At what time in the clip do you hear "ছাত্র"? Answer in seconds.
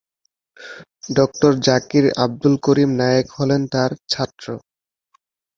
4.09-4.45